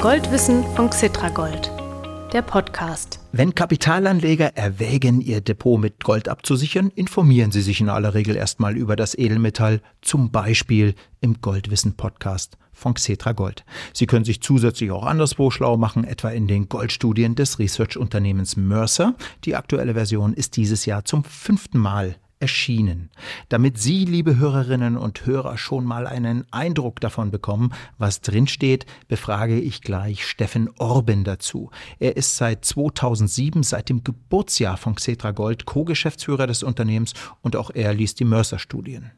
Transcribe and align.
Goldwissen 0.00 0.62
von 0.76 0.90
Xitragold, 0.90 1.72
der 2.32 2.42
Podcast. 2.42 3.18
Wenn 3.32 3.56
Kapitalanleger 3.56 4.56
erwägen, 4.56 5.20
ihr 5.20 5.40
Depot 5.40 5.80
mit 5.80 6.04
Gold 6.04 6.28
abzusichern, 6.28 6.92
informieren 6.94 7.50
sie 7.50 7.62
sich 7.62 7.80
in 7.80 7.88
aller 7.88 8.14
Regel 8.14 8.36
erstmal 8.36 8.76
über 8.76 8.94
das 8.94 9.18
Edelmetall, 9.18 9.80
zum 10.00 10.30
Beispiel 10.30 10.94
im 11.20 11.40
Goldwissen 11.40 11.96
Podcast 11.96 12.58
von 12.72 12.94
Xetra 12.94 13.32
Gold. 13.32 13.64
Sie 13.92 14.06
können 14.06 14.24
sich 14.24 14.40
zusätzlich 14.40 14.92
auch 14.92 15.04
anderswo 15.04 15.50
schlau 15.50 15.76
machen, 15.76 16.04
etwa 16.04 16.30
in 16.30 16.46
den 16.46 16.68
Goldstudien 16.68 17.34
des 17.34 17.58
Research-Unternehmens 17.58 18.56
Mercer. 18.56 19.16
Die 19.44 19.56
aktuelle 19.56 19.94
Version 19.94 20.32
ist 20.32 20.56
dieses 20.56 20.86
Jahr 20.86 21.04
zum 21.06 21.24
fünften 21.24 21.78
Mal 21.78 22.14
erschienen. 22.40 23.10
Damit 23.48 23.78
Sie, 23.78 24.04
liebe 24.04 24.36
Hörerinnen 24.36 24.96
und 24.96 25.26
Hörer, 25.26 25.58
schon 25.58 25.84
mal 25.84 26.06
einen 26.06 26.46
Eindruck 26.52 27.00
davon 27.00 27.30
bekommen, 27.30 27.72
was 27.98 28.20
drinsteht, 28.20 28.86
befrage 29.08 29.58
ich 29.58 29.82
gleich 29.82 30.26
Steffen 30.26 30.70
Orben 30.78 31.24
dazu. 31.24 31.70
Er 31.98 32.16
ist 32.16 32.36
seit 32.36 32.64
2007, 32.64 33.62
seit 33.62 33.88
dem 33.88 34.04
Geburtsjahr 34.04 34.76
von 34.76 34.94
Xetra 34.94 35.32
Gold, 35.32 35.66
Co-Geschäftsführer 35.66 36.46
des 36.46 36.62
Unternehmens 36.62 37.14
und 37.42 37.56
auch 37.56 37.70
er 37.70 37.94
liest 37.94 38.20
die 38.20 38.24
Mercer-Studien. 38.24 39.12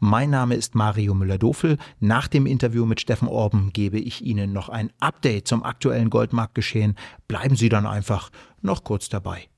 Mein 0.00 0.30
Name 0.30 0.54
ist 0.56 0.74
Mario 0.74 1.14
Müller-Dofel. 1.14 1.78
Nach 2.00 2.26
dem 2.26 2.46
Interview 2.46 2.84
mit 2.84 3.00
Steffen 3.00 3.28
Orben 3.28 3.72
gebe 3.72 3.98
ich 3.98 4.24
Ihnen 4.24 4.52
noch 4.52 4.68
ein 4.68 4.90
Update 5.00 5.46
zum 5.46 5.62
aktuellen 5.62 6.10
Goldmarktgeschehen. 6.10 6.96
Bleiben 7.28 7.56
Sie 7.56 7.68
dann 7.68 7.86
einfach 7.86 8.30
noch 8.60 8.84
kurz 8.84 9.08
dabei. 9.08 9.48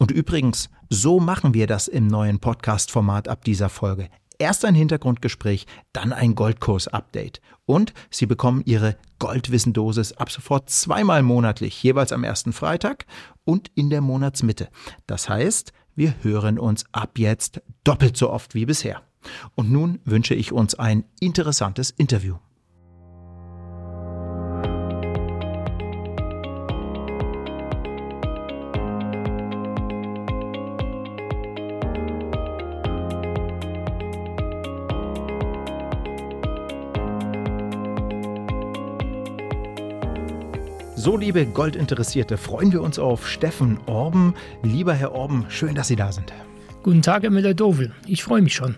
Und 0.00 0.10
übrigens, 0.10 0.70
so 0.88 1.20
machen 1.20 1.52
wir 1.52 1.66
das 1.66 1.86
im 1.86 2.06
neuen 2.06 2.40
Podcast-Format 2.40 3.28
ab 3.28 3.44
dieser 3.44 3.68
Folge. 3.68 4.08
Erst 4.38 4.64
ein 4.64 4.74
Hintergrundgespräch, 4.74 5.66
dann 5.92 6.14
ein 6.14 6.34
Goldkurs-Update. 6.34 7.42
Und 7.66 7.92
Sie 8.10 8.24
bekommen 8.24 8.62
Ihre 8.64 8.96
Goldwissendosis 9.18 10.14
ab 10.14 10.30
sofort 10.30 10.70
zweimal 10.70 11.22
monatlich, 11.22 11.82
jeweils 11.82 12.12
am 12.12 12.24
ersten 12.24 12.54
Freitag 12.54 13.04
und 13.44 13.70
in 13.74 13.90
der 13.90 14.00
Monatsmitte. 14.00 14.70
Das 15.06 15.28
heißt, 15.28 15.74
wir 15.94 16.14
hören 16.22 16.58
uns 16.58 16.86
ab 16.92 17.18
jetzt 17.18 17.60
doppelt 17.84 18.16
so 18.16 18.30
oft 18.30 18.54
wie 18.54 18.64
bisher. 18.64 19.02
Und 19.54 19.70
nun 19.70 20.00
wünsche 20.06 20.34
ich 20.34 20.50
uns 20.50 20.74
ein 20.76 21.04
interessantes 21.20 21.90
Interview. 21.90 22.36
So, 41.02 41.16
liebe 41.16 41.46
Goldinteressierte, 41.46 42.36
freuen 42.36 42.72
wir 42.72 42.82
uns 42.82 42.98
auf 42.98 43.26
Steffen 43.26 43.78
Orben. 43.86 44.34
Lieber 44.62 44.92
Herr 44.92 45.12
Orben, 45.12 45.46
schön, 45.48 45.74
dass 45.74 45.88
Sie 45.88 45.96
da 45.96 46.12
sind. 46.12 46.30
Guten 46.82 47.00
Tag, 47.00 47.22
Herr 47.22 47.30
Müller-Dovil. 47.30 47.94
Ich 48.06 48.22
freue 48.22 48.42
mich 48.42 48.54
schon. 48.54 48.76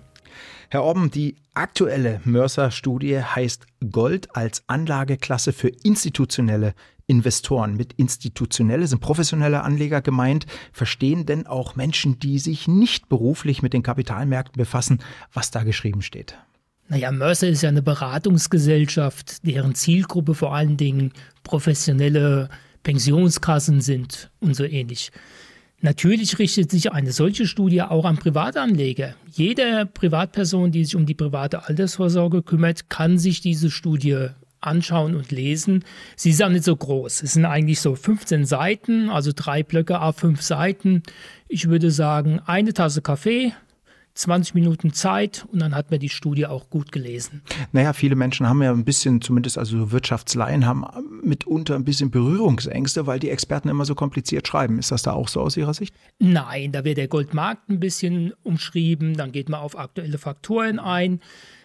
Herr 0.69 0.85
Orben, 0.85 1.11
die 1.11 1.35
aktuelle 1.53 2.21
Mercer-Studie 2.23 3.19
heißt 3.19 3.67
Gold 3.91 4.37
als 4.37 4.63
Anlageklasse 4.69 5.53
für 5.53 5.67
institutionelle 5.67 6.75
Investoren. 7.09 7.77
Mit 7.77 7.95
institutionelle 7.95 8.87
sind 8.87 9.01
professionelle 9.01 9.63
Anleger 9.63 10.01
gemeint. 10.01 10.47
Verstehen 10.73 11.27
denn 11.27 11.49
auch 11.49 11.75
Menschen, 11.75 12.21
die 12.21 12.39
sich 12.39 12.69
nicht 12.69 13.09
beruflich 13.09 13.63
mit 13.63 13.73
den 13.73 13.83
Kapitalmärkten 13.83 14.61
befassen, 14.61 15.01
was 15.33 15.51
da 15.51 15.65
geschrieben 15.65 16.03
steht? 16.03 16.39
Naja, 16.89 17.11
Mercer 17.11 17.49
ist 17.49 17.63
ja 17.63 17.69
eine 17.69 17.83
Beratungsgesellschaft, 17.83 19.47
deren 19.47 19.75
Zielgruppe 19.75 20.35
vor 20.35 20.55
allen 20.55 20.77
Dingen 20.77 21.13
professionelle 21.43 22.49
Pensionskassen 22.83 23.81
sind 23.81 24.31
und 24.41 24.55
so 24.55 24.65
ähnlich. 24.65 25.11
Natürlich 25.81 26.39
richtet 26.39 26.71
sich 26.71 26.93
eine 26.93 27.11
solche 27.11 27.47
Studie 27.47 27.83
auch 27.83 28.05
an 28.05 28.17
Privatanleger. 28.17 29.17
Jede 29.33 29.87
Privatperson, 29.87 30.71
die 30.71 30.85
sich 30.85 30.95
um 30.95 31.07
die 31.07 31.15
private 31.15 31.67
Altersvorsorge 31.67 32.43
kümmert, 32.43 32.89
kann 32.89 33.19
sich 33.19 33.41
diese 33.41 33.69
Studie 33.69 34.29
anschauen 34.61 35.17
und 35.17 35.33
lesen. 35.33 35.85
Sie 36.15 36.31
ist 36.31 36.43
auch 36.43 36.51
nicht 36.51 36.63
so 36.63 36.77
groß. 36.77 37.25
Es 37.25 37.33
sind 37.33 37.45
eigentlich 37.45 37.81
so 37.81 37.97
15 37.97 38.45
Seiten, 38.45 39.11
also 39.11 39.33
drei 39.35 39.65
Blöcke 39.65 39.99
a 39.99 40.13
fünf 40.13 40.43
Seiten. 40.43 41.03
Ich 41.49 41.69
würde 41.69 41.91
sagen, 41.91 42.41
eine 42.47 42.73
Tasse 42.73 43.03
Kaffee, 43.03 43.53
20 44.15 44.55
Minuten 44.55 44.93
Zeit 44.93 45.47
und 45.51 45.61
dann 45.61 45.75
hat 45.75 45.91
man 45.91 46.01
die 46.01 46.09
Studie 46.09 46.47
auch 46.47 46.69
gut 46.69 46.93
gelesen. 46.93 47.43
Naja, 47.73 47.93
viele 47.93 48.15
Menschen 48.15 48.49
haben 48.49 48.63
ja 48.63 48.71
ein 48.71 48.85
bisschen, 48.85 49.21
zumindest 49.21 49.59
also 49.59 49.91
Wirtschaftsleihen, 49.91 50.67
haben 50.67 50.85
mitunter 51.23 51.75
ein 51.75 51.85
bisschen 51.85 52.11
Berührungsängste, 52.11 53.07
weil 53.07 53.19
die 53.19 53.31
Experten 53.31 53.69
immer 53.69 53.85
so 53.85 53.95
kompliziert 53.95 54.47
schreiben. 54.47 54.79
Ist 54.79 54.91
das 54.91 55.03
da 55.03 55.13
auch 55.13 55.29
so 55.29 55.41
aus 55.41 55.57
Ihrer 55.57 55.75
Sicht? 55.75 55.95
Nein, 56.19 56.73
da 56.73 56.85
wird 56.85 56.99
der 56.99 57.09
Goldmarkt 57.09 57.69
ein 57.71 57.81
bisschen 57.81 58.33
umschrieben, 58.43 59.17
dann 59.17 59.33
geht 59.33 59.49
man 59.49 59.61
auf 59.61 59.79
aktuelle 59.79 60.19
Faktoren 60.19 60.79
ein. 60.79 61.21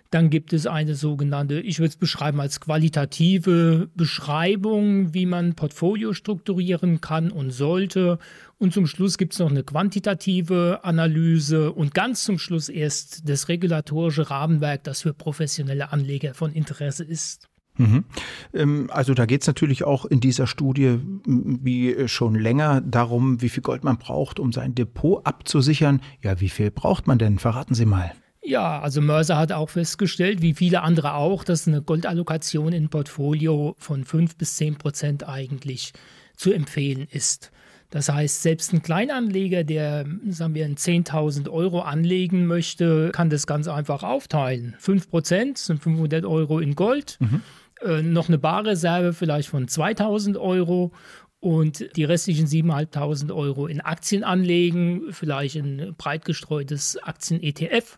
Dann 0.09 0.29
gibt 0.29 0.53
es 0.53 0.65
eine 0.67 0.95
sogenannte, 0.95 1.59
ich 1.59 1.79
würde 1.79 1.89
es 1.89 1.97
beschreiben 1.97 2.39
als 2.39 2.59
qualitative 2.59 3.89
Beschreibung, 3.95 5.13
wie 5.13 5.25
man 5.25 5.55
Portfolio 5.55 6.13
strukturieren 6.13 7.01
kann 7.01 7.31
und 7.31 7.51
sollte. 7.51 8.19
Und 8.57 8.73
zum 8.73 8.87
Schluss 8.87 9.17
gibt 9.17 9.33
es 9.33 9.39
noch 9.39 9.49
eine 9.49 9.63
quantitative 9.63 10.79
Analyse 10.83 11.73
und 11.73 11.93
ganz 11.93 12.23
zum 12.23 12.39
Schluss 12.39 12.69
erst 12.69 13.27
das 13.27 13.49
regulatorische 13.49 14.29
Rahmenwerk, 14.29 14.83
das 14.83 15.01
für 15.01 15.13
professionelle 15.13 15.91
Anleger 15.91 16.33
von 16.33 16.53
Interesse 16.53 17.03
ist. 17.03 17.47
Mhm. 17.77 18.05
Ähm, 18.53 18.89
also 18.91 19.13
da 19.13 19.25
geht 19.25 19.41
es 19.41 19.47
natürlich 19.47 19.83
auch 19.83 20.05
in 20.05 20.19
dieser 20.19 20.47
Studie 20.47 20.99
wie 21.25 22.07
schon 22.07 22.35
länger 22.35 22.81
darum, 22.81 23.41
wie 23.41 23.49
viel 23.49 23.63
Gold 23.63 23.83
man 23.83 23.97
braucht, 23.97 24.39
um 24.39 24.51
sein 24.51 24.73
Depot 24.73 25.25
abzusichern. 25.25 26.01
Ja, 26.23 26.39
wie 26.41 26.49
viel 26.49 26.71
braucht 26.71 27.07
man 27.07 27.19
denn? 27.19 27.39
Verraten 27.39 27.75
Sie 27.75 27.85
mal. 27.85 28.13
Ja, 28.47 28.79
also 28.79 29.01
Mörser 29.01 29.37
hat 29.37 29.51
auch 29.51 29.69
festgestellt, 29.69 30.41
wie 30.41 30.53
viele 30.53 30.81
andere 30.81 31.15
auch, 31.15 31.43
dass 31.43 31.67
eine 31.67 31.81
Goldallokation 31.81 32.71
in 32.71 32.87
Portfolio 32.87 33.75
von 33.77 34.05
5 34.05 34.37
bis 34.37 34.55
10 34.55 34.77
Prozent 34.77 35.27
eigentlich 35.27 35.91
zu 36.37 36.53
empfehlen 36.53 37.09
ist. 37.11 37.51
Das 37.89 38.07
heißt, 38.07 38.41
selbst 38.41 38.71
ein 38.71 38.81
Kleinanleger, 38.81 39.65
der, 39.65 40.05
sagen 40.29 40.55
wir, 40.55 40.65
10.000 40.65 41.49
Euro 41.49 41.81
anlegen 41.81 42.45
möchte, 42.45 43.11
kann 43.11 43.29
das 43.29 43.47
ganz 43.47 43.67
einfach 43.67 44.03
aufteilen. 44.03 44.75
5 44.79 45.09
Prozent 45.09 45.57
sind 45.57 45.83
500 45.83 46.23
Euro 46.23 46.59
in 46.59 46.75
Gold, 46.75 47.17
mhm. 47.19 47.41
äh, 47.81 48.01
noch 48.01 48.29
eine 48.29 48.37
Barreserve 48.37 49.11
vielleicht 49.11 49.49
von 49.49 49.67
2.000 49.67 50.39
Euro 50.39 50.93
und 51.41 51.97
die 51.97 52.05
restlichen 52.05 52.47
7.500 52.47 53.35
Euro 53.35 53.67
in 53.67 53.81
Aktien 53.81 54.23
anlegen, 54.23 55.11
vielleicht 55.11 55.57
ein 55.57 55.95
breit 55.97 56.23
gestreutes 56.23 56.97
Aktien-ETF. 57.03 57.97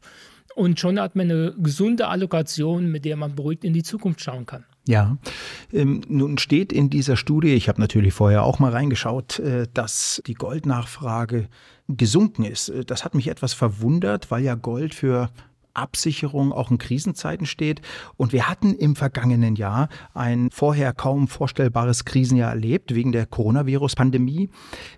Und 0.55 0.79
schon 0.79 0.99
hat 0.99 1.15
man 1.15 1.29
eine 1.29 1.55
gesunde 1.57 2.07
Allokation, 2.07 2.91
mit 2.91 3.05
der 3.05 3.15
man 3.15 3.35
beruhigt 3.35 3.63
in 3.63 3.73
die 3.73 3.83
Zukunft 3.83 4.21
schauen 4.21 4.45
kann. 4.45 4.65
Ja, 4.87 5.17
ähm, 5.71 6.01
nun 6.07 6.39
steht 6.39 6.73
in 6.73 6.89
dieser 6.89 7.15
Studie, 7.15 7.53
ich 7.53 7.69
habe 7.69 7.79
natürlich 7.79 8.13
vorher 8.13 8.43
auch 8.43 8.57
mal 8.57 8.71
reingeschaut, 8.71 9.38
äh, 9.39 9.67
dass 9.73 10.21
die 10.25 10.33
Goldnachfrage 10.33 11.47
gesunken 11.88 12.43
ist. 12.43 12.69
Äh, 12.69 12.85
das 12.85 13.05
hat 13.05 13.13
mich 13.13 13.27
etwas 13.27 13.53
verwundert, 13.53 14.31
weil 14.31 14.43
ja 14.43 14.55
Gold 14.55 14.95
für 14.95 15.29
Absicherung 15.74 16.52
auch 16.52 16.72
in 16.72 16.78
Krisenzeiten 16.78 17.46
steht. 17.46 17.81
Und 18.18 18.34
wir 18.34 18.50
hatten 18.50 18.74
im 18.74 18.96
vergangenen 18.96 19.56
Jahr 19.56 19.90
ein 20.13 20.50
vorher 20.52 20.94
kaum 20.94 21.28
vorstellbares 21.28 22.06
Krisenjahr 22.06 22.52
erlebt 22.52 22.96
wegen 22.96 23.12
der 23.12 23.25
Coronavirus-Pandemie. 23.25 24.50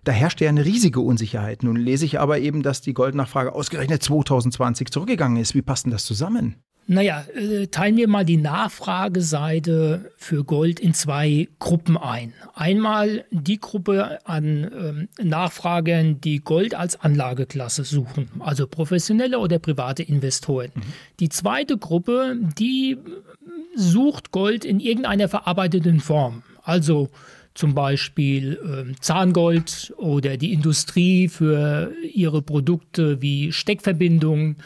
Da 0.03 0.11
herrschte 0.11 0.45
ja 0.45 0.49
eine 0.49 0.65
riesige 0.65 1.01
Unsicherheit. 1.01 1.63
Nun 1.63 1.75
lese 1.75 2.05
ich 2.05 2.19
aber 2.19 2.39
eben, 2.39 2.63
dass 2.63 2.81
die 2.81 2.93
Goldnachfrage 2.93 3.53
ausgerechnet 3.53 4.03
2020 4.03 4.91
zurückgegangen 4.91 5.37
ist. 5.37 5.55
Wie 5.55 5.61
passt 5.61 5.85
denn 5.85 5.91
das 5.91 6.05
zusammen? 6.05 6.63
Naja, 6.87 7.25
äh, 7.35 7.67
teilen 7.67 7.95
wir 7.95 8.07
mal 8.07 8.25
die 8.25 8.37
Nachfrageseite 8.37 10.11
für 10.17 10.43
Gold 10.43 10.79
in 10.79 10.93
zwei 10.93 11.47
Gruppen 11.59 11.95
ein. 11.95 12.33
Einmal 12.53 13.23
die 13.31 13.59
Gruppe 13.59 14.19
an 14.25 14.69
ähm, 14.73 15.07
Nachfragern, 15.21 16.19
die 16.19 16.39
Gold 16.39 16.75
als 16.75 16.99
Anlageklasse 16.99 17.83
suchen, 17.83 18.29
also 18.39 18.67
professionelle 18.67 19.39
oder 19.39 19.59
private 19.59 20.03
Investoren. 20.03 20.71
Mhm. 20.73 20.81
Die 21.19 21.29
zweite 21.29 21.77
Gruppe, 21.77 22.37
die 22.57 22.97
sucht 23.75 24.31
Gold 24.31 24.65
in 24.65 24.79
irgendeiner 24.79 25.29
verarbeiteten 25.29 25.99
Form, 25.99 26.43
also 26.63 27.09
zum 27.53 27.73
Beispiel 27.75 28.59
äh, 28.63 28.99
Zahngold 28.99 29.93
oder 29.97 30.37
die 30.37 30.53
Industrie 30.53 31.27
für 31.27 31.91
ihre 32.13 32.41
Produkte 32.41 33.21
wie 33.21 33.51
Steckverbindungen 33.51 34.57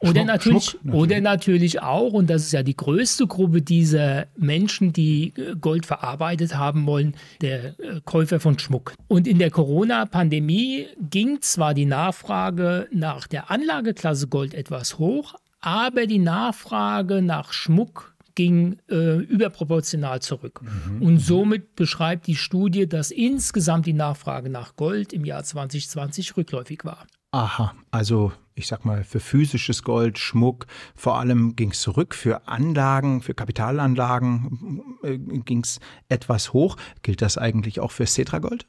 oder, 0.00 0.12
Schmuck, 0.12 0.26
natürlich, 0.26 0.64
Schmuck, 0.64 0.84
natürlich, 0.84 1.02
oder 1.02 1.20
natürlich 1.20 1.82
auch, 1.82 2.12
und 2.12 2.30
das 2.30 2.42
ist 2.42 2.52
ja 2.52 2.62
die 2.62 2.76
größte 2.76 3.26
Gruppe 3.26 3.62
dieser 3.62 4.26
Menschen, 4.36 4.92
die 4.92 5.32
äh, 5.36 5.56
Gold 5.60 5.86
verarbeitet 5.86 6.56
haben 6.56 6.86
wollen, 6.86 7.14
der 7.40 7.78
äh, 7.80 8.00
Käufer 8.04 8.38
von 8.38 8.58
Schmuck. 8.58 8.92
Und 9.08 9.26
in 9.26 9.38
der 9.38 9.50
Corona-Pandemie 9.50 10.86
ging 11.10 11.40
zwar 11.40 11.74
die 11.74 11.86
Nachfrage 11.86 12.86
nach 12.92 13.26
der 13.26 13.50
Anlageklasse 13.50 14.28
Gold 14.28 14.54
etwas 14.54 14.98
hoch, 14.98 15.34
aber 15.60 16.06
die 16.06 16.20
Nachfrage 16.20 17.20
nach 17.20 17.52
Schmuck 17.52 18.14
ging 18.36 18.78
äh, 18.88 19.16
überproportional 19.16 20.22
zurück. 20.22 20.60
Mhm. 20.62 21.02
Und 21.02 21.18
somit 21.18 21.74
beschreibt 21.74 22.28
die 22.28 22.36
Studie, 22.36 22.88
dass 22.88 23.10
insgesamt 23.10 23.86
die 23.86 23.92
Nachfrage 23.92 24.48
nach 24.48 24.76
Gold 24.76 25.12
im 25.12 25.24
Jahr 25.24 25.42
2020 25.42 26.36
rückläufig 26.36 26.84
war. 26.84 27.04
Aha, 27.38 27.72
also 27.92 28.32
ich 28.56 28.66
sag 28.66 28.84
mal, 28.84 29.04
für 29.04 29.20
physisches 29.20 29.84
Gold, 29.84 30.18
Schmuck, 30.18 30.66
vor 30.96 31.20
allem 31.20 31.54
ging 31.54 31.70
es 31.70 31.80
zurück. 31.80 32.16
Für 32.16 32.48
Anlagen, 32.48 33.22
für 33.22 33.32
Kapitalanlagen 33.32 34.82
äh, 35.04 35.18
ging 35.18 35.62
es 35.62 35.78
etwas 36.08 36.52
hoch. 36.52 36.76
Gilt 37.02 37.22
das 37.22 37.38
eigentlich 37.38 37.78
auch 37.78 37.92
für 37.92 38.06
Cetragold? 38.06 38.66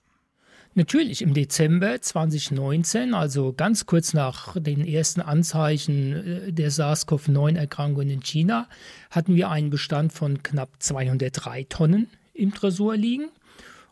Natürlich, 0.76 1.24
im 1.24 1.34
Dezember 1.34 2.00
2019, 2.00 3.16
also 3.16 3.54
ganz 3.54 3.88
kurz 3.88 4.14
nach 4.14 4.56
den 4.56 4.86
ersten 4.86 5.22
Anzeichen 5.22 6.14
äh, 6.14 6.54
der 6.54 6.70
SARS-CoV-9-Erkrankung 6.70 8.08
in 8.08 8.22
China, 8.22 8.70
hatten 9.10 9.34
wir 9.34 9.50
einen 9.50 9.72
Bestand 9.72 10.14
von 10.14 10.44
knapp 10.44 10.70
203 10.78 11.64
Tonnen 11.64 12.08
im 12.36 12.54
Tresor 12.54 12.96
liegen. 12.96 13.32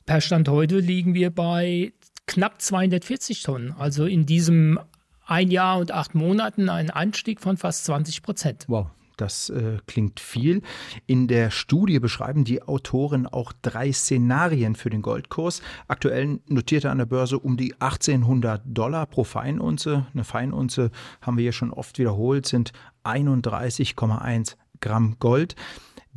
Per 0.05 0.21
Stand 0.21 0.47
heute 0.47 0.79
liegen 0.79 1.15
wir 1.15 1.31
bei 1.31 1.93
knapp 2.27 2.61
240 2.61 3.41
Tonnen. 3.41 3.73
Also 3.77 4.05
in 4.05 4.25
diesem 4.25 4.79
ein 5.25 5.51
Jahr 5.51 5.79
und 5.79 5.91
acht 5.91 6.15
Monaten 6.15 6.69
ein 6.69 6.89
Anstieg 6.89 7.41
von 7.41 7.57
fast 7.57 7.85
20 7.85 8.21
Prozent. 8.21 8.65
Wow. 8.67 8.87
Das 9.17 9.49
äh, 9.49 9.79
klingt 9.87 10.19
viel. 10.19 10.61
In 11.07 11.27
der 11.27 11.49
Studie 11.49 11.99
beschreiben 11.99 12.45
die 12.45 12.61
Autoren 12.61 13.25
auch 13.25 13.51
drei 13.63 13.91
Szenarien 13.91 14.75
für 14.75 14.91
den 14.91 15.01
Goldkurs. 15.01 15.63
Aktuell 15.87 16.39
notiert 16.47 16.85
er 16.85 16.91
an 16.91 16.99
der 16.99 17.07
Börse 17.07 17.39
um 17.39 17.57
die 17.57 17.73
1800 17.81 18.61
Dollar 18.63 19.07
pro 19.07 19.23
Feinunze. 19.23 20.05
Eine 20.13 20.23
Feinunze 20.23 20.91
haben 21.19 21.37
wir 21.37 21.45
ja 21.45 21.51
schon 21.51 21.73
oft 21.73 21.97
wiederholt, 21.97 22.45
sind 22.45 22.73
31,1 23.03 24.55
Gramm 24.81 25.15
Gold. 25.19 25.55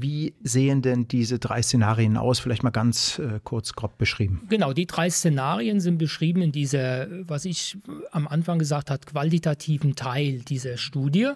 Wie 0.01 0.35
sehen 0.43 0.83
denn 0.83 1.09
diese 1.09 1.39
drei 1.39 1.63
Szenarien 1.63 2.17
aus? 2.17 2.39
Vielleicht 2.39 2.63
mal 2.63 2.71
ganz 2.71 3.19
äh, 3.19 3.41
kurz 3.45 3.75
grob 3.75 3.99
beschrieben. 3.99 4.47
Genau, 4.49 4.73
die 4.73 4.87
drei 4.87 5.11
Szenarien 5.11 5.81
sind 5.81 5.99
beschrieben 5.99 6.43
in 6.43 6.53
dieser, 6.53 7.09
was 7.29 7.45
ich 7.45 7.77
am 8.11 8.27
Anfang 8.27 8.59
gesagt 8.59 8.91
habe, 8.91 9.01
qualitativen 9.05 9.97
Teil 9.97 10.41
dieser 10.41 10.77
Studie. 10.77 11.33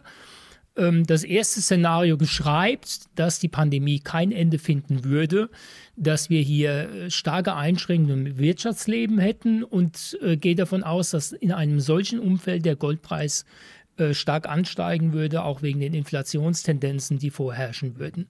Ähm, 0.76 1.06
das 1.06 1.22
erste 1.22 1.60
Szenario 1.60 2.16
beschreibt, 2.16 3.02
dass 3.14 3.38
die 3.38 3.48
Pandemie 3.48 4.00
kein 4.00 4.32
Ende 4.32 4.58
finden 4.58 5.04
würde, 5.04 5.50
dass 5.96 6.30
wir 6.30 6.40
hier 6.40 6.90
äh, 6.90 7.10
starke 7.10 7.54
Einschränkungen 7.54 8.26
im 8.26 8.38
Wirtschaftsleben 8.38 9.18
hätten 9.18 9.62
und 9.62 10.18
äh, 10.20 10.36
geht 10.36 10.58
davon 10.58 10.82
aus, 10.82 11.10
dass 11.10 11.32
in 11.32 11.52
einem 11.52 11.80
solchen 11.80 12.18
Umfeld 12.18 12.64
der 12.64 12.76
Goldpreis 12.76 13.44
äh, 13.98 14.14
stark 14.14 14.48
ansteigen 14.48 15.12
würde, 15.12 15.44
auch 15.44 15.62
wegen 15.62 15.80
den 15.80 15.94
Inflationstendenzen, 15.94 17.18
die 17.18 17.30
vorherrschen 17.30 17.98
würden. 17.98 18.26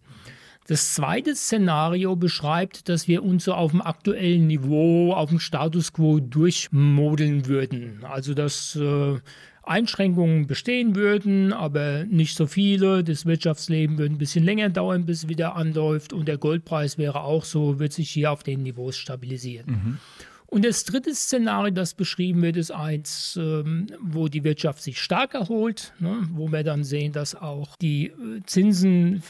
Das 0.66 0.94
zweite 0.94 1.36
Szenario 1.36 2.16
beschreibt, 2.16 2.88
dass 2.88 3.06
wir 3.06 3.22
uns 3.22 3.44
so 3.44 3.52
auf 3.52 3.72
dem 3.72 3.82
aktuellen 3.82 4.46
Niveau, 4.46 5.12
auf 5.12 5.28
dem 5.28 5.38
Status 5.38 5.92
quo 5.92 6.20
durchmodeln 6.20 7.46
würden. 7.46 8.02
Also 8.04 8.32
dass 8.32 8.74
äh, 8.76 9.18
Einschränkungen 9.62 10.46
bestehen 10.46 10.94
würden, 10.96 11.52
aber 11.52 12.04
nicht 12.04 12.36
so 12.36 12.46
viele. 12.46 13.04
Das 13.04 13.26
Wirtschaftsleben 13.26 13.98
würde 13.98 14.14
ein 14.14 14.18
bisschen 14.18 14.44
länger 14.44 14.70
dauern, 14.70 15.04
bis 15.04 15.24
es 15.24 15.28
wieder 15.28 15.56
anläuft 15.56 16.12
und 16.12 16.28
der 16.28 16.38
Goldpreis 16.38 16.98
wäre 16.98 17.22
auch 17.22 17.44
so, 17.44 17.78
wird 17.78 17.92
sich 17.92 18.10
hier 18.10 18.32
auf 18.32 18.42
den 18.42 18.62
Niveaus 18.62 18.96
stabilisieren. 18.96 19.66
Mhm. 19.66 19.98
Und 20.46 20.64
das 20.64 20.84
dritte 20.84 21.14
Szenario, 21.14 21.72
das 21.72 21.94
beschrieben 21.94 22.42
wird, 22.42 22.56
ist 22.56 22.70
eins, 22.70 23.36
ähm, 23.40 23.86
wo 24.00 24.28
die 24.28 24.44
Wirtschaft 24.44 24.82
sich 24.82 25.00
stark 25.00 25.34
erholt, 25.34 25.92
ne, 25.98 26.28
wo 26.32 26.52
wir 26.52 26.62
dann 26.62 26.84
sehen, 26.84 27.12
dass 27.12 27.34
auch 27.34 27.76
die 27.76 28.06
äh, 28.06 28.40
Zinsen 28.46 29.22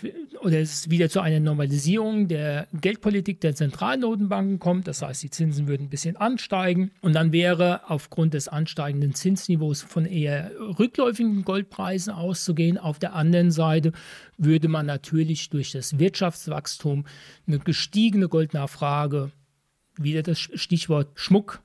oder 0.42 0.58
es 0.58 0.90
wieder 0.90 1.08
zu 1.08 1.20
einer 1.20 1.40
Normalisierung 1.40 2.28
der 2.28 2.66
Geldpolitik 2.78 3.40
der 3.40 3.54
Zentralnotenbanken 3.54 4.58
kommt. 4.58 4.86
Das 4.86 5.00
heißt, 5.02 5.22
die 5.22 5.30
Zinsen 5.30 5.66
würden 5.66 5.86
ein 5.86 5.90
bisschen 5.90 6.16
ansteigen 6.16 6.90
und 7.00 7.14
dann 7.14 7.32
wäre 7.32 7.88
aufgrund 7.88 8.34
des 8.34 8.48
ansteigenden 8.48 9.14
Zinsniveaus 9.14 9.82
von 9.82 10.04
eher 10.04 10.50
rückläufigen 10.78 11.44
Goldpreisen 11.44 12.12
auszugehen. 12.12 12.76
Auf 12.76 12.98
der 12.98 13.14
anderen 13.14 13.50
Seite 13.50 13.92
würde 14.36 14.68
man 14.68 14.84
natürlich 14.84 15.48
durch 15.48 15.72
das 15.72 15.98
Wirtschaftswachstum 15.98 17.06
eine 17.46 17.60
gestiegene 17.60 18.28
Goldnachfrage 18.28 19.30
wieder 19.96 20.22
das 20.22 20.38
Stichwort 20.38 21.08
Schmuck, 21.14 21.62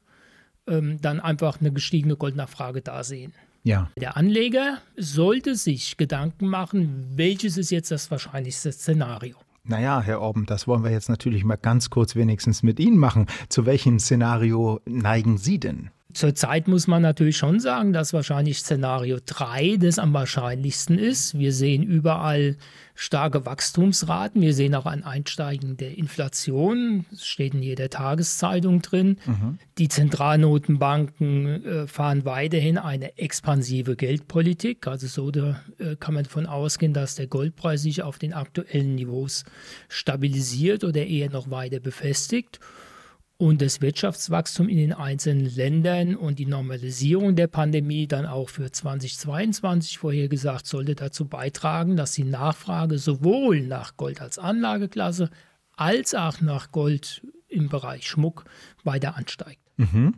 ähm, 0.68 1.00
dann 1.02 1.20
einfach 1.20 1.60
eine 1.60 1.72
gestiegene 1.72 2.16
Goldnachfrage 2.16 2.82
da 2.82 3.04
sehen. 3.04 3.34
Ja. 3.64 3.90
Der 4.00 4.16
Anleger 4.18 4.80
sollte 4.96 5.56
sich 5.56 5.98
Gedanken 5.98 6.48
machen, 6.48 7.06
welches 7.16 7.58
ist 7.58 7.72
jetzt 7.72 7.92
das 7.92 8.10
wahrscheinlichste 8.10 8.72
Szenario. 8.72 9.36
Naja, 9.64 10.02
Herr 10.02 10.22
Orben, 10.22 10.46
das 10.46 10.68
wollen 10.68 10.84
wir 10.84 10.92
jetzt 10.92 11.10
natürlich 11.10 11.44
mal 11.44 11.58
ganz 11.58 11.90
kurz 11.90 12.16
wenigstens 12.16 12.64
mit 12.64 12.80
Ihnen 12.80 12.98
machen. 12.98 13.28
Zu 13.50 13.66
welchem 13.66 14.00
Szenario 14.00 14.80
neigen 14.86 15.38
Sie 15.38 15.60
denn? 15.60 15.92
Zurzeit 16.12 16.68
muss 16.68 16.88
man 16.88 17.04
natürlich 17.04 17.38
schon 17.38 17.60
sagen, 17.60 17.94
dass 17.94 18.14
wahrscheinlich 18.14 18.60
Szenario 18.60 19.20
3 19.24 19.78
das 19.78 20.00
am 20.00 20.12
wahrscheinlichsten 20.12 20.98
ist. 20.98 21.38
Wir 21.38 21.54
sehen 21.54 21.84
überall 21.84 22.58
starke 22.96 23.46
Wachstumsraten. 23.46 24.42
Wir 24.42 24.56
sehen 24.56 24.74
auch 24.74 24.88
ein 24.88 25.04
Einsteigen 25.04 25.78
der 25.78 26.00
Inflation. 26.00 27.06
Das 27.12 27.28
steht 27.28 27.54
in 27.54 27.62
jeder 27.62 27.92
Tageszeitung 27.92 28.82
drin. 28.82 29.18
Mhm. 29.28 29.60
Die 29.78 29.88
Zentralnotenbanken 29.88 31.64
äh, 31.64 31.88
fahren 31.88 32.26
weiterhin 32.26 32.80
eine 32.80 33.16
expansive 33.20 33.96
Geldpolitik. 33.96 34.88
Also 34.88 35.06
so 35.06 35.30
äh, 35.30 35.96
kann 36.00 36.16
man 36.16 36.24
davon 36.24 36.48
ausgehen, 36.48 36.94
dass 36.94 37.16
der 37.16 37.28
Goldpreis 37.28 37.84
sich 37.84 38.02
auf 38.02 38.18
den 38.18 38.34
aktuellen 38.34 38.96
Niveaus 38.96 39.46
stabilisiert 39.90 40.84
oder 40.84 41.06
eher 41.06 41.30
noch 41.30 41.52
weiter 41.52 41.80
befestigt 41.80 42.60
und 43.40 43.62
das 43.62 43.80
Wirtschaftswachstum 43.80 44.68
in 44.68 44.76
den 44.76 44.92
einzelnen 44.92 45.46
Ländern 45.46 46.18
und 46.18 46.40
die 46.40 46.46
Normalisierung 46.46 47.38
der 47.38 47.48
Pandemie 47.48 48.06
dann 48.06 48.26
auch 48.26 48.50
für 48.50 48.70
2022 48.70 49.98
vorhergesagt 49.98 50.68
sollte 50.68 50.94
dazu 50.94 51.26
beitragen, 51.26 51.96
dass 51.96 52.12
die 52.12 52.26
Nachfrage 52.26 52.98
sowohl 52.98 53.62
nach 53.62 53.96
Gold 53.96 54.22
als 54.22 54.38
Anlageklasse 54.38 55.30
als 55.78 56.14
auch 56.16 56.42
nach 56.42 56.74
Gold 56.74 57.26
im 57.48 57.70
Bereich 57.70 58.10
Schmuck 58.10 58.44
weiter 58.84 59.16
ansteigt. 59.16 59.62
Mhm. 59.78 60.16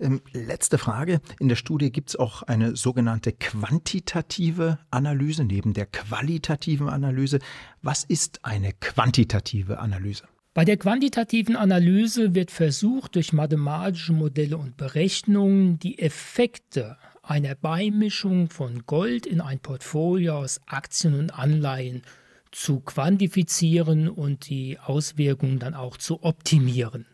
Ähm, 0.00 0.22
letzte 0.32 0.78
Frage. 0.78 1.20
In 1.38 1.50
der 1.50 1.56
Studie 1.56 1.92
gibt 1.92 2.08
es 2.08 2.16
auch 2.16 2.42
eine 2.42 2.74
sogenannte 2.74 3.32
quantitative 3.32 4.78
Analyse 4.90 5.44
neben 5.44 5.74
der 5.74 5.84
qualitativen 5.84 6.88
Analyse. 6.88 7.38
Was 7.82 8.04
ist 8.04 8.46
eine 8.46 8.72
quantitative 8.72 9.78
Analyse? 9.78 10.24
Bei 10.54 10.66
der 10.66 10.76
quantitativen 10.76 11.56
Analyse 11.56 12.34
wird 12.34 12.50
versucht, 12.50 13.14
durch 13.14 13.32
mathematische 13.32 14.12
Modelle 14.12 14.58
und 14.58 14.76
Berechnungen 14.76 15.78
die 15.78 15.98
Effekte 15.98 16.98
einer 17.22 17.54
Beimischung 17.54 18.50
von 18.50 18.84
Gold 18.84 19.24
in 19.24 19.40
ein 19.40 19.60
Portfolio 19.60 20.34
aus 20.34 20.60
Aktien 20.66 21.18
und 21.18 21.30
Anleihen 21.30 22.02
zu 22.50 22.80
quantifizieren 22.80 24.10
und 24.10 24.50
die 24.50 24.78
Auswirkungen 24.78 25.58
dann 25.58 25.72
auch 25.72 25.96
zu 25.96 26.22
optimieren. 26.22 27.06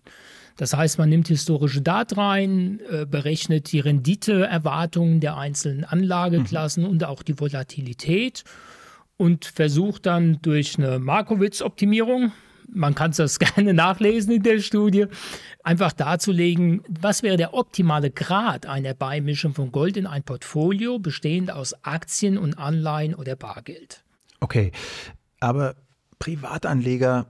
Das 0.56 0.74
heißt, 0.74 0.98
man 0.98 1.08
nimmt 1.08 1.28
historische 1.28 1.80
Daten 1.80 2.18
rein, 2.18 2.80
äh, 2.90 3.06
berechnet 3.06 3.70
die 3.70 3.78
Renditeerwartungen 3.78 5.20
der 5.20 5.36
einzelnen 5.36 5.84
Anlageklassen 5.84 6.82
mhm. 6.82 6.90
und 6.90 7.04
auch 7.04 7.22
die 7.22 7.38
Volatilität 7.38 8.42
und 9.16 9.44
versucht 9.44 10.06
dann 10.06 10.42
durch 10.42 10.76
eine 10.76 10.98
Markowitz-Optimierung, 10.98 12.32
man 12.72 12.94
kann 12.94 13.12
das 13.16 13.38
gerne 13.38 13.74
nachlesen 13.74 14.32
in 14.32 14.42
der 14.42 14.60
Studie, 14.60 15.06
einfach 15.62 15.92
darzulegen, 15.92 16.82
was 16.88 17.22
wäre 17.22 17.36
der 17.36 17.54
optimale 17.54 18.10
Grad 18.10 18.66
einer 18.66 18.94
Beimischung 18.94 19.54
von 19.54 19.72
Gold 19.72 19.96
in 19.96 20.06
ein 20.06 20.22
Portfolio, 20.22 20.98
bestehend 20.98 21.50
aus 21.50 21.74
Aktien 21.84 22.38
und 22.38 22.58
Anleihen 22.58 23.14
oder 23.14 23.36
Bargeld. 23.36 24.04
Okay, 24.40 24.72
aber 25.40 25.74
Privatanleger 26.18 27.26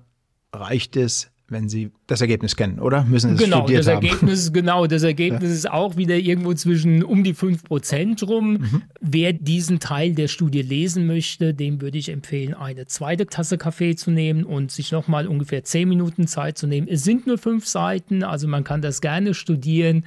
reicht 0.53 0.97
es, 0.97 1.31
wenn 1.51 1.69
Sie 1.69 1.91
das 2.07 2.21
Ergebnis 2.21 2.57
kennen, 2.57 2.79
oder? 2.79 3.05
Müssen 3.05 3.31
Sie 3.31 3.43
es 3.43 3.51
genau, 3.51 3.59
studiert 3.59 3.81
das 3.81 3.89
haben? 3.89 4.05
Ergebnis, 4.05 4.53
genau, 4.53 4.87
das 4.87 5.03
Ergebnis 5.03 5.51
ja. 5.51 5.57
ist 5.57 5.71
auch 5.71 5.97
wieder 5.97 6.17
irgendwo 6.17 6.55
zwischen 6.55 7.03
um 7.03 7.25
die 7.25 7.35
5% 7.35 8.25
rum. 8.27 8.53
Mhm. 8.53 8.83
Wer 9.01 9.33
diesen 9.33 9.81
Teil 9.81 10.15
der 10.15 10.29
Studie 10.29 10.63
lesen 10.63 11.07
möchte, 11.07 11.55
dem 11.55 11.81
würde 11.81 11.99
ich 11.99 12.11
empfehlen, 12.11 12.55
eine 12.55 12.87
zweite 12.87 13.27
Tasse 13.27 13.59
Kaffee 13.59 13.97
zu 13.97 14.11
nehmen 14.11 14.45
und 14.45 14.71
sich 14.71 14.93
nochmal 14.93 15.27
ungefähr 15.27 15.65
10 15.65 15.89
Minuten 15.89 16.27
Zeit 16.27 16.59
zu 16.59 16.67
nehmen. 16.67 16.89
Es 16.89 17.05
sind 17.05 17.27
nur 17.27 17.39
fünf 17.39 17.67
Seiten, 17.67 18.23
also 18.23 18.47
man 18.47 18.65
kann 18.65 18.83
das 18.83 19.01
gerne 19.01 19.35
studieren. 19.35 20.05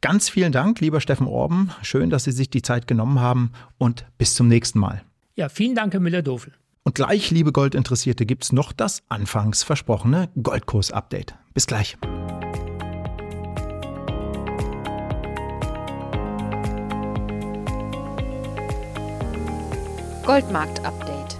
Ganz 0.00 0.28
vielen 0.28 0.52
Dank, 0.52 0.80
lieber 0.80 1.00
Steffen 1.00 1.26
Orben. 1.26 1.70
Schön, 1.82 2.10
dass 2.10 2.24
Sie 2.24 2.32
sich 2.32 2.50
die 2.50 2.62
Zeit 2.62 2.86
genommen 2.86 3.20
haben 3.20 3.52
und 3.78 4.06
bis 4.18 4.34
zum 4.34 4.48
nächsten 4.48 4.78
Mal. 4.78 5.02
Ja, 5.36 5.48
vielen 5.48 5.74
Dank, 5.74 5.92
Herr 5.92 6.00
Müller-Dofel. 6.00 6.52
Und 6.82 6.94
gleich, 6.94 7.30
liebe 7.30 7.52
Goldinteressierte, 7.52 8.24
gibt 8.24 8.44
es 8.44 8.52
noch 8.52 8.72
das 8.72 9.02
anfangs 9.08 9.62
versprochene 9.62 10.30
Goldkurs-Update. 10.42 11.34
Bis 11.52 11.66
gleich. 11.66 11.98
Goldmarkt-Update. 20.24 21.36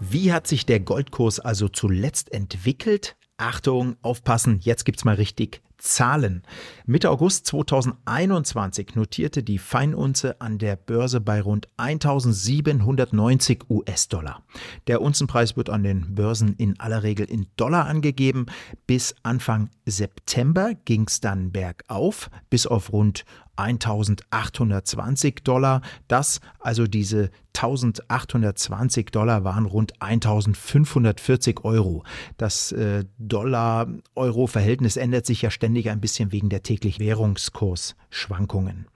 Wie 0.00 0.32
hat 0.32 0.46
sich 0.46 0.64
der 0.64 0.80
Goldkurs 0.80 1.40
also 1.40 1.68
zuletzt 1.68 2.32
entwickelt? 2.32 3.17
Achtung, 3.38 3.96
aufpassen, 4.02 4.58
jetzt 4.60 4.84
gibt's 4.84 5.04
mal 5.04 5.14
richtig 5.14 5.62
Zahlen. 5.78 6.42
Mitte 6.86 7.08
August 7.08 7.46
2021 7.46 8.96
notierte 8.96 9.44
die 9.44 9.58
Feinunze 9.58 10.40
an 10.40 10.58
der 10.58 10.74
Börse 10.74 11.20
bei 11.20 11.40
rund 11.40 11.68
1790 11.76 13.70
US-Dollar. 13.70 14.42
Der 14.88 15.00
Unzenpreis 15.00 15.56
wird 15.56 15.70
an 15.70 15.84
den 15.84 16.16
Börsen 16.16 16.56
in 16.56 16.80
aller 16.80 17.04
Regel 17.04 17.30
in 17.30 17.46
Dollar 17.56 17.86
angegeben. 17.86 18.46
Bis 18.88 19.14
Anfang 19.22 19.70
September 19.86 20.74
ging 20.84 21.04
es 21.06 21.20
dann 21.20 21.52
bergauf 21.52 22.28
bis 22.50 22.66
auf 22.66 22.92
rund 22.92 23.24
1820 23.54 25.44
Dollar. 25.44 25.82
Das, 26.08 26.40
also 26.58 26.88
diese 26.88 27.30
1820 27.58 29.10
Dollar 29.10 29.42
waren 29.42 29.66
rund 29.66 30.00
1540 30.00 31.64
Euro. 31.64 32.04
Das 32.36 32.70
äh, 32.72 33.04
Dollar-Euro-Verhältnis 33.18 34.96
ändert 34.96 35.26
sich 35.26 35.42
ja 35.42 35.50
ständig 35.50 35.90
ein 35.90 36.00
bisschen 36.00 36.30
wegen 36.30 36.50
der 36.50 36.62
täglichen 36.62 37.04
Währungskursschwankungen. 37.04 38.86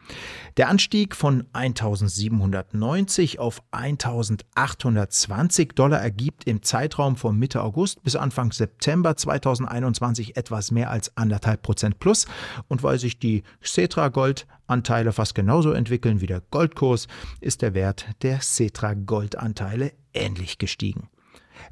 Der 0.56 0.68
Anstieg 0.68 1.16
von 1.16 1.46
1790 1.52 3.38
auf 3.38 3.62
1820 3.72 5.74
Dollar 5.74 6.00
ergibt 6.00 6.44
im 6.44 6.62
Zeitraum 6.62 7.16
von 7.16 7.38
Mitte 7.38 7.62
August 7.62 8.02
bis 8.02 8.16
Anfang 8.16 8.52
September 8.52 9.16
2021 9.16 10.36
etwas 10.36 10.70
mehr 10.70 10.90
als 10.90 11.16
anderthalb 11.16 11.62
Prozent 11.62 11.98
plus. 11.98 12.26
Und 12.68 12.82
weil 12.82 12.98
sich 12.98 13.18
die 13.18 13.42
Xetra 13.60 14.08
Gold 14.08 14.46
Anteile 14.72 15.12
fast 15.12 15.34
genauso 15.34 15.72
entwickeln 15.72 16.20
wie 16.20 16.26
der 16.26 16.42
Goldkurs, 16.50 17.06
ist 17.40 17.62
der 17.62 17.74
Wert 17.74 18.06
der 18.22 18.40
Cetra 18.40 18.94
Goldanteile 18.94 19.92
ähnlich 20.14 20.58
gestiegen. 20.58 21.08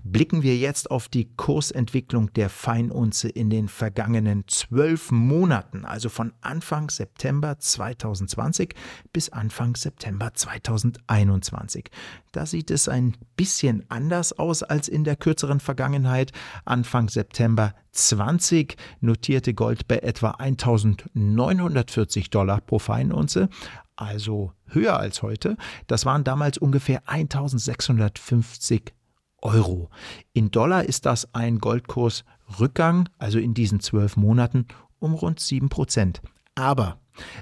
Blicken 0.02 0.42
wir 0.42 0.56
jetzt 0.56 0.90
auf 0.90 1.08
die 1.08 1.28
Kursentwicklung 1.36 2.32
der 2.32 2.48
Feinunze 2.48 3.28
in 3.28 3.50
den 3.50 3.68
vergangenen 3.68 4.44
zwölf 4.46 5.10
Monaten, 5.10 5.84
also 5.84 6.08
von 6.08 6.32
Anfang 6.40 6.90
September 6.90 7.58
2020 7.58 8.74
bis 9.12 9.28
Anfang 9.30 9.76
September 9.76 10.32
2021. 10.32 11.90
Da 12.32 12.46
sieht 12.46 12.70
es 12.70 12.88
ein 12.88 13.16
bisschen 13.36 13.84
anders 13.88 14.38
aus 14.38 14.62
als 14.62 14.88
in 14.88 15.04
der 15.04 15.16
kürzeren 15.16 15.60
Vergangenheit. 15.60 16.32
Anfang 16.64 17.08
September 17.08 17.74
20 17.92 18.76
notierte 19.00 19.52
Gold 19.52 19.86
bei 19.86 19.98
etwa 19.98 20.30
1940 20.30 22.30
Dollar 22.30 22.60
pro 22.60 22.78
Feinunze 22.78 23.48
also 23.96 24.54
höher 24.68 24.98
als 24.98 25.20
heute. 25.20 25.58
Das 25.86 26.06
waren 26.06 26.24
damals 26.24 26.56
ungefähr 26.56 27.02
1650 27.06 28.94
Euro. 29.42 29.90
In 30.32 30.50
Dollar 30.50 30.84
ist 30.84 31.06
das 31.06 31.34
ein 31.34 31.58
Goldkursrückgang, 31.58 33.08
also 33.18 33.38
in 33.38 33.54
diesen 33.54 33.80
zwölf 33.80 34.16
Monaten, 34.16 34.66
um 34.98 35.14
rund 35.14 35.40
sieben 35.40 35.68
Prozent. 35.68 36.20
Aber 36.54 36.98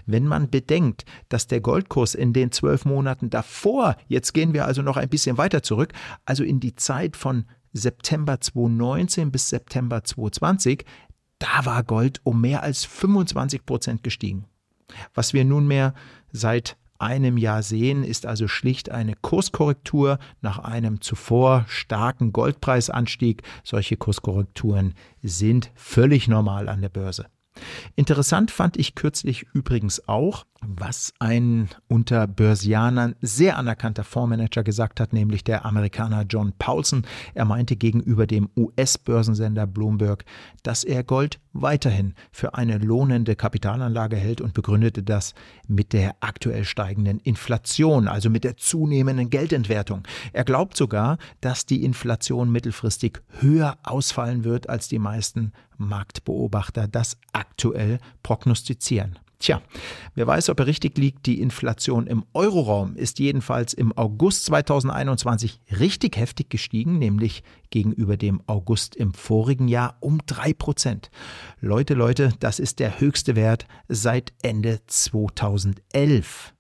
wenn 0.06 0.26
man 0.26 0.50
bedenkt, 0.50 1.04
dass 1.28 1.46
der 1.46 1.60
Goldkurs 1.60 2.14
in 2.14 2.32
den 2.32 2.52
zwölf 2.52 2.84
Monaten 2.84 3.30
davor, 3.30 3.96
jetzt 4.08 4.32
gehen 4.34 4.52
wir 4.52 4.64
also 4.64 4.82
noch 4.82 4.96
ein 4.96 5.08
bisschen 5.08 5.38
weiter 5.38 5.62
zurück, 5.62 5.92
also 6.24 6.44
in 6.44 6.60
die 6.60 6.74
Zeit 6.74 7.16
von 7.16 7.44
September 7.72 8.40
2019 8.40 9.30
bis 9.30 9.48
September 9.48 10.02
2020, 10.02 10.84
da 11.38 11.64
war 11.64 11.84
Gold 11.84 12.20
um 12.24 12.40
mehr 12.40 12.62
als 12.62 12.84
25 12.84 13.64
Prozent 13.64 14.02
gestiegen. 14.02 14.46
Was 15.14 15.32
wir 15.34 15.44
nunmehr 15.44 15.94
seit 16.32 16.76
einem 16.98 17.36
Jahr 17.36 17.62
sehen, 17.62 18.04
ist 18.04 18.26
also 18.26 18.48
schlicht 18.48 18.90
eine 18.90 19.14
Kurskorrektur 19.14 20.18
nach 20.40 20.58
einem 20.58 21.00
zuvor 21.00 21.64
starken 21.68 22.32
Goldpreisanstieg. 22.32 23.42
Solche 23.64 23.96
Kurskorrekturen 23.96 24.94
sind 25.22 25.70
völlig 25.74 26.28
normal 26.28 26.68
an 26.68 26.80
der 26.82 26.88
Börse. 26.88 27.26
Interessant 27.96 28.50
fand 28.50 28.76
ich 28.76 28.94
kürzlich 28.94 29.46
übrigens 29.52 30.08
auch, 30.08 30.44
was 30.60 31.12
ein 31.18 31.68
unter 31.88 32.26
Börsianern 32.26 33.14
sehr 33.20 33.56
anerkannter 33.56 34.04
Fondsmanager 34.04 34.64
gesagt 34.64 35.00
hat, 35.00 35.12
nämlich 35.12 35.44
der 35.44 35.64
Amerikaner 35.64 36.24
John 36.28 36.52
Paulson. 36.58 37.04
Er 37.34 37.44
meinte 37.44 37.76
gegenüber 37.76 38.26
dem 38.26 38.48
US-Börsensender 38.56 39.66
Bloomberg, 39.66 40.24
dass 40.62 40.84
er 40.84 41.04
Gold 41.04 41.40
weiterhin 41.52 42.14
für 42.30 42.54
eine 42.54 42.78
lohnende 42.78 43.36
Kapitalanlage 43.36 44.16
hält 44.16 44.40
und 44.40 44.54
begründete 44.54 45.02
das 45.02 45.34
mit 45.66 45.92
der 45.92 46.16
aktuell 46.20 46.64
steigenden 46.64 47.20
Inflation, 47.20 48.08
also 48.08 48.30
mit 48.30 48.44
der 48.44 48.56
zunehmenden 48.56 49.30
Geldentwertung. 49.30 50.02
Er 50.32 50.44
glaubt 50.44 50.76
sogar, 50.76 51.18
dass 51.40 51.66
die 51.66 51.84
Inflation 51.84 52.50
mittelfristig 52.50 53.20
höher 53.40 53.78
ausfallen 53.82 54.44
wird, 54.44 54.68
als 54.68 54.88
die 54.88 54.98
meisten 54.98 55.52
Marktbeobachter 55.76 56.88
das 56.88 57.16
aktuell 57.32 57.98
prognostizieren. 58.22 59.18
Tja, 59.40 59.62
wer 60.16 60.26
weiß, 60.26 60.48
ob 60.48 60.58
er 60.58 60.66
richtig 60.66 60.98
liegt, 60.98 61.26
die 61.26 61.40
Inflation 61.40 62.08
im 62.08 62.24
Euroraum 62.34 62.96
ist 62.96 63.20
jedenfalls 63.20 63.72
im 63.72 63.96
August 63.96 64.46
2021 64.46 65.60
richtig 65.78 66.16
heftig 66.16 66.50
gestiegen, 66.50 66.98
nämlich 66.98 67.44
gegenüber 67.70 68.16
dem 68.16 68.42
August 68.48 68.96
im 68.96 69.14
vorigen 69.14 69.68
Jahr 69.68 69.96
um 70.00 70.18
drei 70.26 70.52
Prozent. 70.52 71.10
Leute, 71.60 71.94
Leute, 71.94 72.32
das 72.40 72.58
ist 72.58 72.80
der 72.80 72.98
höchste 72.98 73.36
Wert 73.36 73.66
seit 73.86 74.32
Ende 74.42 74.80
2011. 74.88 76.52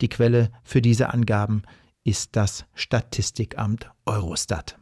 Die 0.00 0.08
Quelle 0.08 0.50
für 0.64 0.82
diese 0.82 1.14
Angaben 1.14 1.62
ist 2.02 2.34
das 2.34 2.64
Statistikamt 2.74 3.88
Eurostat. 4.04 4.76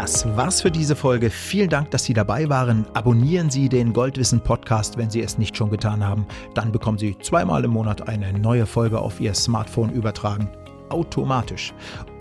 Das 0.00 0.24
war's 0.36 0.60
für 0.60 0.70
diese 0.70 0.94
Folge. 0.94 1.28
Vielen 1.28 1.70
Dank, 1.70 1.90
dass 1.90 2.04
Sie 2.04 2.14
dabei 2.14 2.48
waren. 2.48 2.86
Abonnieren 2.94 3.50
Sie 3.50 3.68
den 3.68 3.92
Goldwissen 3.92 4.40
Podcast, 4.40 4.96
wenn 4.96 5.10
Sie 5.10 5.20
es 5.20 5.38
nicht 5.38 5.56
schon 5.56 5.70
getan 5.70 6.06
haben. 6.06 6.24
Dann 6.54 6.70
bekommen 6.70 6.98
Sie 6.98 7.18
zweimal 7.18 7.64
im 7.64 7.72
Monat 7.72 8.08
eine 8.08 8.32
neue 8.32 8.66
Folge 8.66 9.00
auf 9.00 9.20
Ihr 9.20 9.34
Smartphone 9.34 9.90
übertragen 9.90 10.48
automatisch. 10.90 11.72